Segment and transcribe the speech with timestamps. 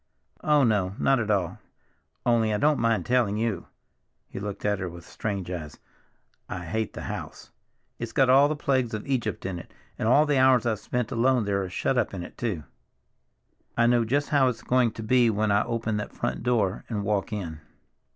[0.43, 1.59] "Oh, no, not at all.
[2.25, 3.67] Only—I don't mind telling you—"
[4.27, 7.51] he looked at her with strange eyes—"I hate the house!
[7.99, 9.71] It's got all the plagues of Egypt in it.
[9.99, 12.63] And all the hours I've spent alone there are shut up in it too.
[13.77, 17.03] I know just how it's going to be when I open that front door and
[17.03, 17.59] walk in."